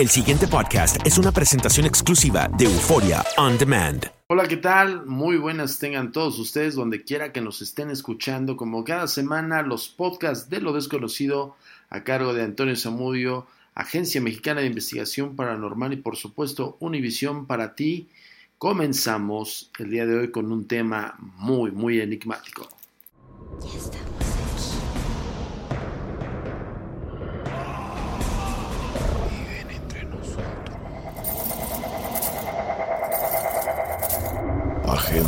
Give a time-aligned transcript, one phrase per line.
[0.00, 4.06] El siguiente podcast es una presentación exclusiva de Euforia On Demand.
[4.28, 5.04] Hola, ¿qué tal?
[5.04, 8.56] Muy buenas tengan todos ustedes donde quiera que nos estén escuchando.
[8.56, 11.54] Como cada semana, los podcasts de lo desconocido
[11.90, 17.74] a cargo de Antonio Zamudio, Agencia Mexicana de Investigación Paranormal y por supuesto Univisión para
[17.74, 18.08] ti.
[18.56, 22.66] Comenzamos el día de hoy con un tema muy, muy enigmático.
[23.60, 24.19] Ya estamos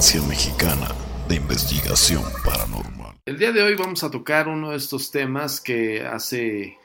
[0.02, 0.88] Agencia Mexicana
[1.28, 3.14] de Investigación Paranormal.
[3.24, 6.76] El día de hoy vamos a tocar uno de estos temas que hace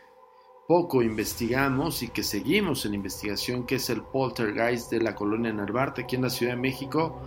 [0.68, 6.04] poco investigamos y que seguimos en investigación, que es el poltergeist de la colonia Narvarte
[6.04, 7.20] aquí en la Ciudad de México.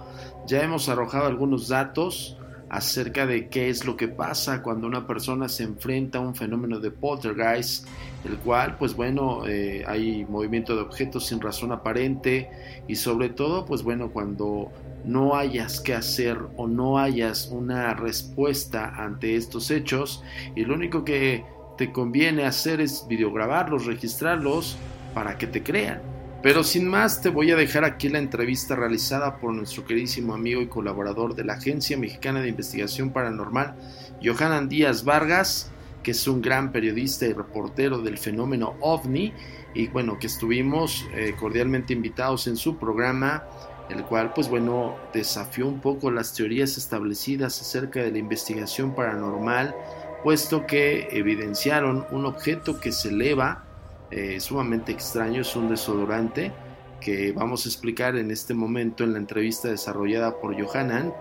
[0.46, 2.36] Ya hemos arrojado algunos datos
[2.68, 6.78] acerca de qué es lo que pasa cuando una persona se enfrenta a un fenómeno
[6.78, 7.88] de poltergeist,
[8.24, 12.48] el cual, pues bueno, eh, hay movimiento de objetos sin razón aparente
[12.86, 14.70] y sobre todo, pues bueno, cuando
[15.04, 20.22] no hayas que hacer o no hayas una respuesta ante estos hechos
[20.54, 21.44] y lo único que
[21.76, 24.76] te conviene hacer es videograbarlos, registrarlos
[25.14, 26.02] para que te crean.
[26.42, 30.62] Pero sin más, te voy a dejar aquí la entrevista realizada por nuestro queridísimo amigo
[30.62, 33.74] y colaborador de la Agencia Mexicana de Investigación Paranormal,
[34.22, 35.70] Johanan Díaz Vargas,
[36.02, 39.34] que es un gran periodista y reportero del fenómeno ovni,
[39.74, 43.44] y bueno, que estuvimos eh, cordialmente invitados en su programa,
[43.90, 49.74] el cual pues bueno, desafió un poco las teorías establecidas acerca de la investigación paranormal,
[50.22, 53.64] puesto que evidenciaron un objeto que se eleva
[54.10, 56.52] eh, sumamente extraño, es un desodorante
[57.00, 61.14] que vamos a explicar en este momento en la entrevista desarrollada por Johanan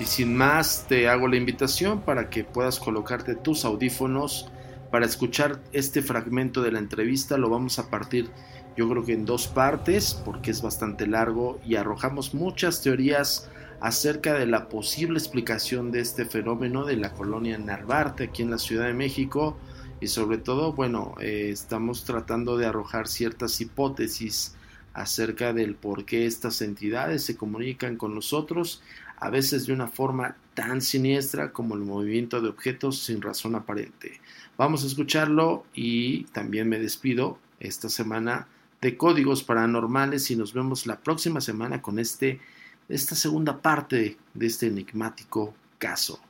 [0.00, 4.50] y sin más te hago la invitación para que puedas colocarte tus audífonos
[4.90, 8.30] para escuchar este fragmento de la entrevista, lo vamos a partir
[8.78, 13.50] yo creo que en dos partes, porque es bastante largo y arrojamos muchas teorías
[13.80, 18.58] acerca de la posible explicación de este fenómeno de la colonia Narvarte aquí en la
[18.58, 19.58] Ciudad de México
[20.00, 24.54] y sobre todo, bueno, eh, estamos tratando de arrojar ciertas hipótesis
[24.94, 28.80] acerca del por qué estas entidades se comunican con nosotros,
[29.16, 34.20] a veces de una forma tan siniestra como el movimiento de objetos sin razón aparente.
[34.58, 38.48] Vamos a escucharlo y también me despido esta semana
[38.80, 42.40] de códigos paranormales y nos vemos la próxima semana con este,
[42.88, 46.20] esta segunda parte de este enigmático caso.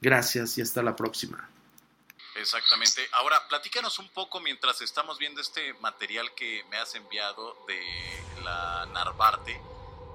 [0.00, 1.48] Gracias y hasta la próxima.
[2.34, 3.02] Exactamente.
[3.12, 7.80] Ahora, platícanos un poco mientras estamos viendo este material que me has enviado de
[8.42, 9.60] la Narvarte.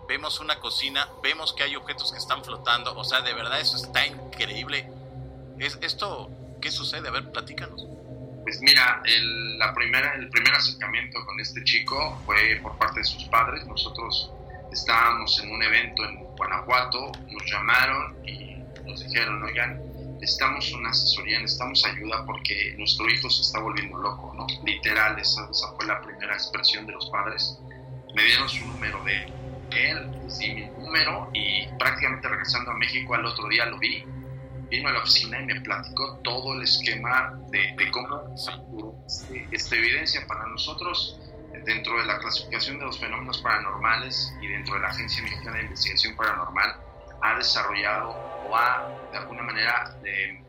[0.10, 2.98] Vemos una cocina, vemos que hay objetos que están flotando.
[2.98, 4.92] O sea, de verdad eso está increíble.
[5.58, 6.30] ¿Es esto
[6.62, 7.08] qué sucede?
[7.10, 7.88] A ver, platícanos.
[8.44, 13.04] Pues mira, el, la primera, el primer acercamiento con este chico fue por parte de
[13.04, 13.66] sus padres.
[13.66, 14.32] Nosotros
[14.72, 18.56] estábamos en un evento en Guanajuato, nos llamaron y
[18.86, 19.80] nos dijeron, oigan,
[20.20, 24.48] necesitamos una asesoría, necesitamos ayuda porque nuestro hijo se está volviendo loco, ¿no?
[24.66, 27.58] Literal, esa, fue la primera expresión de los padres.
[28.16, 29.26] Me dieron su número de
[29.72, 34.04] él, di mi número y prácticamente regresando a México al otro día lo vi
[34.72, 38.34] vino a la oficina y me platicó todo el esquema de, de cómo
[39.06, 41.20] este, esta evidencia para nosotros
[41.66, 45.64] dentro de la clasificación de los fenómenos paranormales y dentro de la Agencia Mexicana de
[45.64, 46.76] Investigación Paranormal
[47.22, 48.12] ha desarrollado
[48.48, 50.42] o ha de alguna manera de,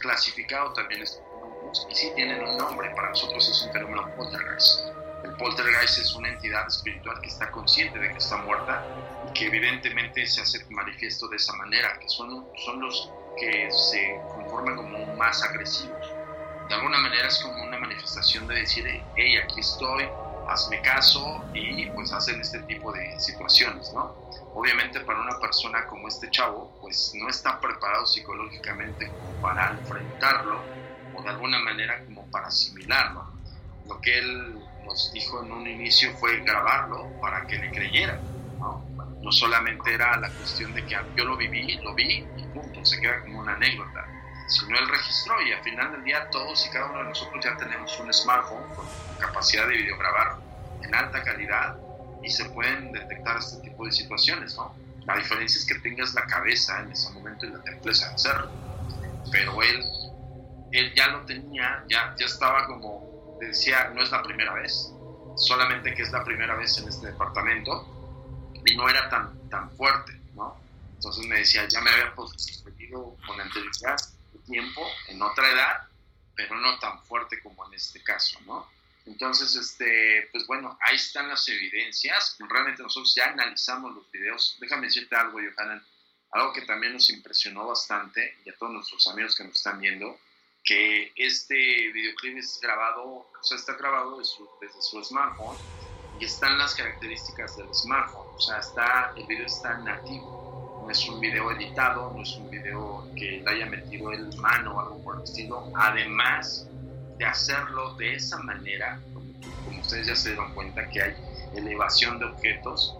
[0.00, 4.88] clasificado también estos fenómenos y sí tienen un nombre, para nosotros es un fenómeno poltergeist.
[5.22, 8.82] El poltergeist es una entidad espiritual que está consciente de que está muerta
[9.28, 14.20] y que evidentemente se hace manifiesto de esa manera, que son, son los que se
[14.34, 16.12] conforman como más agresivos.
[16.68, 18.84] De alguna manera es como una manifestación de decir,
[19.16, 20.08] hey, aquí estoy,
[20.48, 24.14] hazme caso y pues hacen este tipo de situaciones, ¿no?
[24.54, 30.60] Obviamente para una persona como este chavo, pues no está preparado psicológicamente como para enfrentarlo
[31.14, 33.26] o de alguna manera como para asimilarlo.
[33.86, 38.20] Lo que él nos dijo en un inicio fue grabarlo para que le creyeran,
[39.26, 39.32] ¿no?
[39.32, 43.20] Solamente era la cuestión de que yo lo viví, lo vi y punto, se queda
[43.22, 44.06] como una anécdota.
[44.48, 47.56] sino él registró y al final del día todos y cada uno de nosotros ya
[47.56, 48.86] tenemos un smartphone con
[49.18, 50.36] capacidad de videograbar
[50.80, 51.76] en alta calidad
[52.22, 54.72] y se pueden detectar este tipo de situaciones, ¿no?
[55.04, 58.50] La diferencia es que tengas la cabeza en ese momento y la templeza de hacerlo.
[59.32, 59.84] Pero él,
[60.70, 64.92] él ya lo tenía, ya, ya estaba como, decía, no es la primera vez,
[65.36, 67.95] solamente que es la primera vez en este departamento
[68.66, 70.60] y no era tan, tan fuerte, ¿no?
[70.94, 72.14] Entonces me decía, ya me había
[72.64, 73.96] pedido con anterioridad
[74.46, 75.88] tiempo, en otra edad,
[76.34, 78.68] pero no tan fuerte como en este caso, ¿no?
[79.04, 82.36] Entonces, este, pues bueno, ahí están las evidencias.
[82.40, 84.56] Realmente nosotros ya analizamos los videos.
[84.60, 85.84] Déjame decirte algo, Johanan,
[86.32, 90.18] algo que también nos impresionó bastante, y a todos nuestros amigos que nos están viendo,
[90.64, 91.54] que este
[91.92, 95.85] videoclip es grabado, o sea, está grabado desde su, smartphone y
[96.24, 98.26] están las características del smartphone.
[98.34, 100.82] O sea, está, el video está nativo.
[100.84, 104.76] No es un video editado, no es un video que le haya metido el mano
[104.76, 105.70] o algo por el estilo.
[105.74, 106.68] Además,
[107.18, 111.16] de hacerlo de esa manera, como, ustedes ya se dieron cuenta que hay
[111.54, 112.96] elevación de objetos,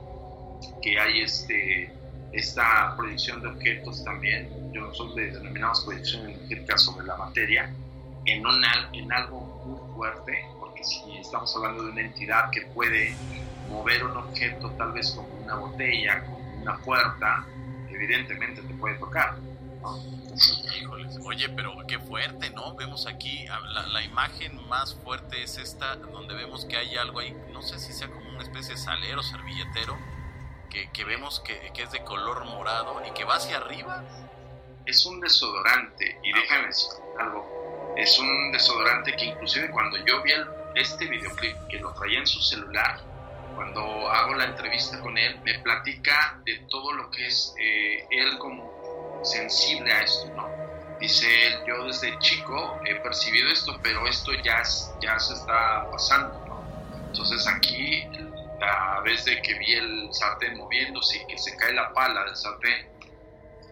[0.83, 1.93] que hay este,
[2.33, 7.73] esta proyección de objetos también, nosotros le denominamos proyección energética sobre la materia,
[8.25, 8.63] en, un,
[8.93, 10.45] en algo muy fuerte,
[10.77, 13.15] porque si estamos hablando de una entidad que puede
[13.71, 17.47] mover un objeto tal vez como una botella, como una puerta,
[17.89, 19.37] evidentemente te puede tocar.
[21.25, 22.75] Oye, pero qué fuerte, ¿no?
[22.75, 27.35] Vemos aquí, ah, la, imagen más fuerte es esta, donde vemos que hay algo ahí,
[27.53, 29.97] no sé si sea como una especie de salero, servilletero,
[30.71, 34.05] que, que vemos que, que, es de color morado y que va hacia arriba.
[34.85, 40.33] Es un desodorante, y déjame decir algo, es un desodorante que inclusive cuando yo vi
[40.33, 40.47] el,
[40.77, 43.01] este videoclip, que lo traía en su celular,
[43.55, 48.39] cuando hago la entrevista con él, me platica de todo lo que es eh, él
[48.39, 50.47] como sensible a esto, ¿no?
[51.01, 54.63] Dice él, yo desde chico he percibido esto, pero esto ya,
[55.01, 56.63] ya se está pasando, ¿no?
[57.07, 58.07] Entonces aquí,
[58.61, 62.37] la vez de que vi el sartén moviéndose y que se cae la pala del
[62.37, 62.87] sartén,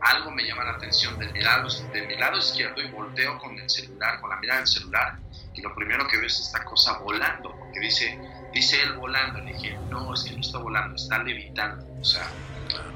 [0.01, 3.59] algo me llama la atención del mi lado, de mi lado izquierdo y volteo con
[3.59, 5.19] el celular, con la mirada del celular,
[5.55, 8.19] y lo primero que veo es esta cosa volando, porque dice,
[8.53, 12.29] dice él volando, y dije, no, es que no está volando, está levitando, o sea,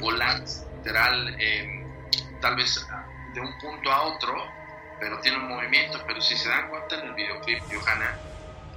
[0.00, 1.86] volando, literal, eh,
[2.40, 2.84] tal vez
[3.34, 4.34] de un punto a otro,
[5.00, 6.02] pero tiene un movimiento.
[6.06, 8.16] Pero si se dan cuenta en el videoclip, Johanna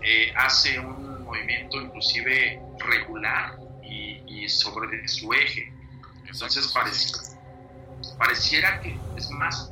[0.01, 5.71] eh, hace un movimiento inclusive regular y, sobre su eje.
[6.25, 6.73] Entonces
[8.17, 9.71] pareciera, que es más,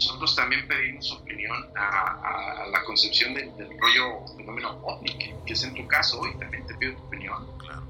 [0.00, 5.86] nosotros también pedimos opinión a, la concepción del, rollo fenómeno ovni, que, es en tu
[5.86, 7.58] caso, hoy también te pido tu opinión.
[7.58, 7.86] Claro.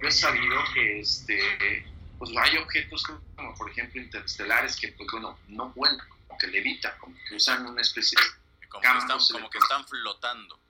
[0.00, 1.84] Yo he sabido que este,
[2.16, 3.02] pues hay objetos
[3.34, 7.66] como por ejemplo interestelares que pues bueno, no vuelan, como que levitan, como que usan
[7.66, 10.60] una especie de como, que están, como que están flotando.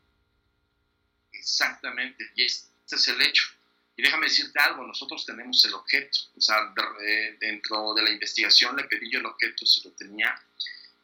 [1.32, 3.44] Exactamente, y este es el hecho.
[4.02, 6.74] Y déjame decirte algo, nosotros tenemos el objeto, o sea,
[7.38, 10.34] dentro de la investigación le pedí yo el objeto si lo tenía,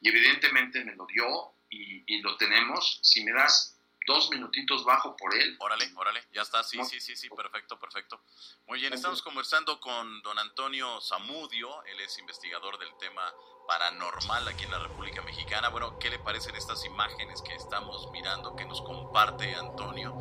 [0.01, 2.99] y evidentemente me lo dio y, y lo tenemos.
[3.01, 5.57] Si me das dos minutitos bajo por él.
[5.61, 8.21] Órale, órale, ya está, sí, sí, sí, sí, perfecto, perfecto.
[8.67, 13.33] Muy bien, estamos conversando con don Antonio Zamudio, él es investigador del tema
[13.69, 15.69] paranormal aquí en la República Mexicana.
[15.69, 20.19] Bueno, ¿qué le parecen estas imágenes que estamos mirando, que nos comparte Antonio?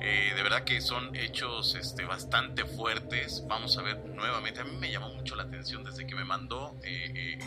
[0.00, 3.46] Eh, de verdad que son hechos este, bastante fuertes.
[3.46, 6.74] Vamos a ver nuevamente, a mí me llamó mucho la atención desde que me mandó...
[6.82, 7.38] Eh, eh,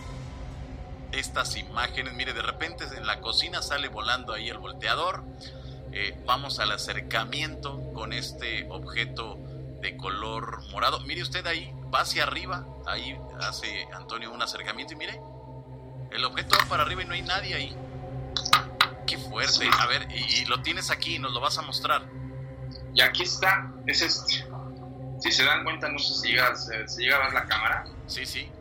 [1.11, 2.11] estas imágenes.
[2.13, 5.23] Mire, de repente en la cocina sale volando ahí el volteador.
[6.25, 9.37] Vamos al acercamiento con este objeto
[9.79, 11.01] de color morado.
[11.01, 15.21] Mire usted ahí, va hacia arriba, ahí hace Antonio un acercamiento y mire,
[16.11, 17.77] el objeto va para arriba y no hay nadie ahí.
[19.05, 19.69] Qué fuerte.
[19.79, 22.03] A ver, y, lo tienes aquí, nos lo vas a mostrar.
[22.93, 24.45] Y aquí está, es este.
[25.19, 27.85] Si se dan cuenta, no sé si llega, si llega a ver la cámara.
[28.07, 28.51] Sí, sí.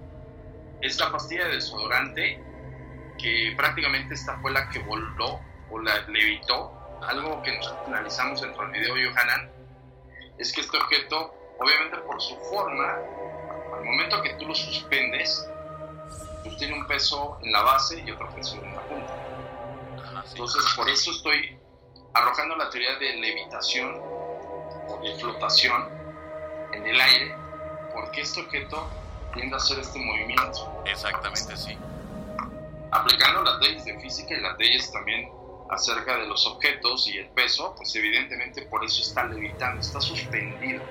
[0.80, 2.42] Es la pastilla de desodorante
[3.18, 6.72] que prácticamente esta fue la que voló o la levitó
[7.06, 9.50] algo que nosotros analizamos dentro del video Johanan
[10.38, 12.98] es que este objeto, obviamente por su forma,
[13.74, 15.48] al momento que tú lo suspendes,
[16.42, 19.14] pues tiene un peso en la base y otro peso en la punta.
[20.30, 21.58] Entonces, por eso estoy
[22.14, 25.88] arrojando la teoría de levitación o de flotación
[26.72, 27.34] en el aire,
[27.94, 28.88] porque este objeto
[29.34, 30.82] tiende a hacer este movimiento.
[30.86, 31.76] Exactamente, sí.
[32.90, 35.30] Aplicando las leyes de física y las leyes también
[35.70, 40.82] acerca de los objetos y el peso, pues evidentemente por eso está levitando, está suspendido.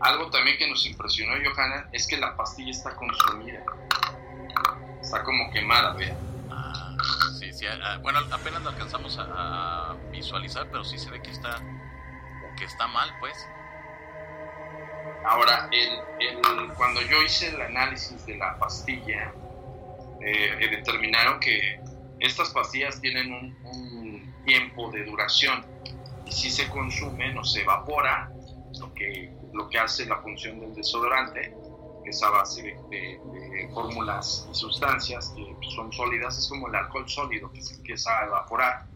[0.00, 3.62] Algo también que nos impresionó, Johanna, es que la pastilla está consumida.
[5.02, 6.16] Está como quemada, vea.
[6.50, 6.96] Ah,
[7.38, 7.66] sí, sí.
[7.66, 11.60] ah, bueno, apenas lo alcanzamos a, a visualizar, pero sí se ve que está
[12.56, 13.46] que está mal, pues.
[15.24, 15.88] Ahora, el,
[16.18, 19.32] el- cuando yo hice el análisis de la pastilla,
[20.20, 21.80] eh, eh, determinaron que
[22.18, 25.64] estas pastillas tienen un, un tiempo de duración
[26.26, 28.30] y si se consumen o se evapora,
[28.78, 31.54] lo que, lo que hace la función del desodorante,
[32.04, 37.08] que es a base de, fórmulas y sustancias que son sólidas, es como el alcohol
[37.08, 38.86] sólido que se empieza a evaporar.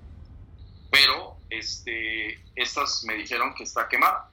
[0.91, 4.31] Pero este, estas me dijeron que está quemada.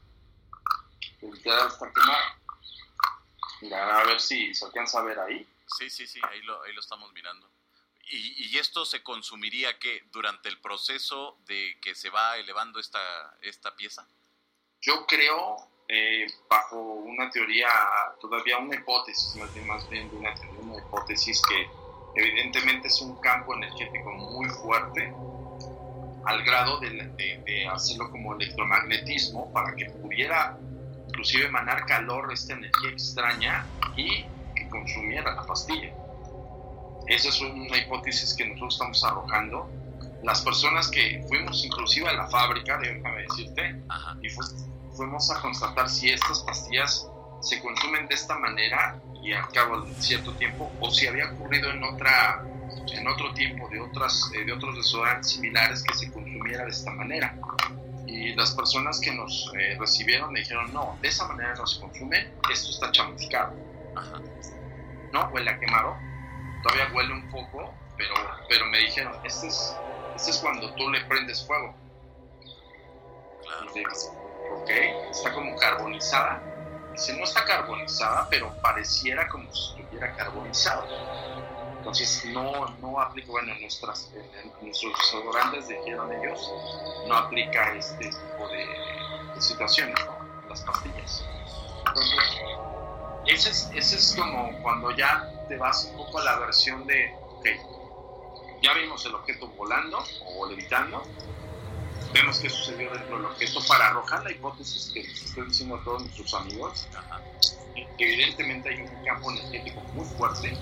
[1.19, 3.99] Que literal está quemada.
[3.99, 5.47] A ver si se alcanza a ver ahí.
[5.77, 7.49] Sí, sí, sí, ahí lo, ahí lo estamos mirando.
[8.09, 12.99] ¿Y, y esto se consumiría que durante el proceso de que se va elevando esta,
[13.41, 14.05] esta pieza?
[14.81, 15.57] Yo creo,
[15.87, 17.67] eh, bajo una teoría,
[18.19, 19.35] todavía una hipótesis,
[19.65, 21.67] más bien, de una teoría, una hipótesis que
[22.15, 25.13] evidentemente es un campo energético muy fuerte,
[26.25, 30.57] al grado de, de- de hacerlo como electromagnetismo, para que pudiera
[31.07, 34.23] inclusive emanar calor, esta energía extraña, y
[34.55, 35.93] que consumiera la pastilla.
[37.07, 39.69] Esa es una hipótesis que nosotros estamos arrojando.
[40.23, 44.15] Las personas que fuimos inclusive a la fábrica, déjame decirte, Ajá.
[44.21, 44.41] y fu-
[44.95, 47.07] fuimos a constatar si estas pastillas
[47.41, 51.71] se consumen de esta manera y al cabo de cierto tiempo o si había ocurrido
[51.71, 52.43] en otra
[52.93, 56.91] en otro tiempo de otras eh, de otros desodorantes similares que se consumiera de esta
[56.91, 57.35] manera
[58.07, 61.79] y las personas que nos eh, recibieron me dijeron no de esa manera no se
[61.79, 63.53] consume esto está chamuscado
[63.95, 64.21] Ajá.
[65.11, 65.95] no huele a quemado
[66.63, 68.13] todavía huele un poco pero
[68.49, 69.75] pero me dijeron este es
[70.21, 71.73] este es cuando tú le prendes fuego
[73.41, 73.73] Claro.
[73.73, 74.09] Dice,
[74.53, 74.69] ok,
[75.09, 76.41] está como carbonizada.
[76.91, 80.85] Dice, no está carbonizada, pero pareciera como si estuviera carbonizado.
[81.77, 86.53] Entonces, no, no aplica, bueno, en, nuestras, en, en nuestros desodorantes, dijeron ellos,
[87.07, 88.67] no aplica este tipo de,
[89.33, 90.47] de situaciones, ¿no?
[90.47, 91.25] Las pastillas.
[91.87, 92.19] Entonces,
[93.25, 97.11] ese es, ese es como cuando ya te vas un poco a la versión de,
[97.37, 97.47] ok,
[98.61, 101.03] ya vimos el objeto volando o levitando,
[102.13, 106.03] vemos qué sucedió dentro del objeto para arrojar la hipótesis que estoy diciendo a todos
[106.03, 106.87] nuestros amigos.
[106.95, 107.21] Ajá.
[107.97, 110.57] Evidentemente hay un campo energético muy fuerte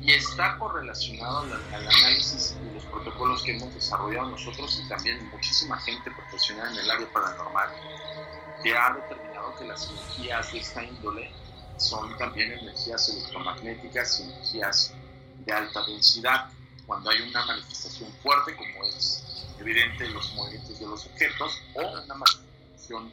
[0.00, 5.30] y está correlacionado al, al análisis y los protocolos que hemos desarrollado nosotros y también
[5.30, 7.70] muchísima gente profesional en el área paranormal
[8.62, 11.30] que ha determinado que las energías de esta índole
[11.76, 14.94] son también energías electromagnéticas y energías
[15.44, 16.48] de alta densidad.
[16.86, 19.24] Cuando hay una manifestación fuerte, como es
[19.58, 23.12] evidente en los movimientos de los objetos, o una manifestación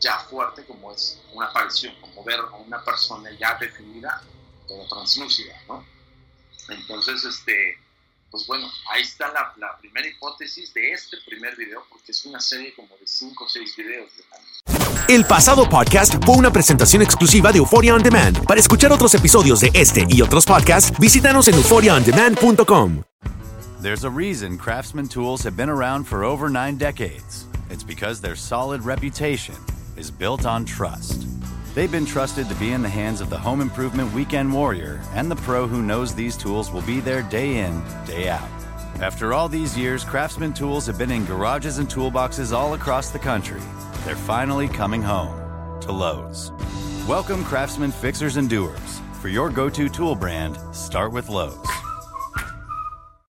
[0.00, 4.22] ya fuerte, como es una aparición, como ver a una persona ya definida,
[4.68, 5.84] pero translúcida, ¿no?
[6.68, 7.78] Entonces, este,
[8.30, 12.40] pues bueno, ahí está la, la primera hipótesis de este primer video, porque es una
[12.40, 14.10] serie como de 5 o 6 videos.
[14.16, 14.75] ¿verdad?
[15.08, 18.44] El pasado podcast fue una presentación exclusiva de Euphoria On Demand.
[18.44, 23.02] Para escuchar otros episodios de este y otros podcasts, visítanos en euphoriaondemand.com.
[23.80, 27.46] There's a reason Craftsman tools have been around for over nine decades.
[27.70, 29.54] It's because their solid reputation
[29.96, 31.24] is built on trust.
[31.76, 35.30] They've been trusted to be in the hands of the home improvement weekend warrior and
[35.30, 38.48] the pro who knows these tools will be there day in, day out.
[39.00, 43.20] After all these years, Craftsman tools have been in garages and toolboxes all across the
[43.20, 43.60] country.
[44.06, 46.52] They're finally coming home to Lowe's.
[47.08, 49.00] Welcome, Craftsman fixers and doers.
[49.20, 51.75] For your go to tool brand, start with Lowe's.